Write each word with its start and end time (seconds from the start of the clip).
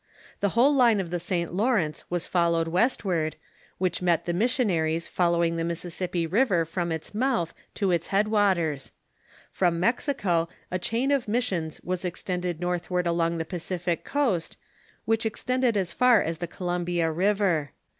The 0.39 0.49
whole 0.57 0.73
line 0.73 0.99
of 0.99 1.11
the 1.11 1.19
St. 1.19 1.53
Lawrence 1.53 2.05
was 2.09 2.25
followed 2.25 2.63
292 2.65 3.03
THE 3.03 3.05
MODERN 3.05 3.19
CHURCH 3.19 3.35
westward, 3.35 3.35
which 3.77 4.01
met 4.01 4.25
the 4.25 4.33
missionaries 4.33 5.07
following 5.07 5.55
the 5.57 5.63
Mississippi 5.63 6.25
River 6.25 6.65
from 6.65 6.91
its 6.91 7.13
mouth 7.13 7.53
to 7.75 7.91
its 7.91 8.07
head 8.07 8.27
waters. 8.27 8.93
From 9.51 9.79
Mexico 9.79 10.49
a 10.71 10.79
chain 10.79 11.11
of 11.11 11.27
missions 11.27 11.79
was 11.83 12.03
extended 12.03 12.59
northward 12.59 13.05
along 13.05 13.37
the 13.37 13.45
Pacific 13.45 14.03
coast, 14.03 14.57
which 15.05 15.23
extended 15.27 15.77
as 15.77 15.93
far 15.93 16.19
as 16.23 16.39
the 16.39 16.47
Columbia 16.47 17.11
River. 17.11 17.73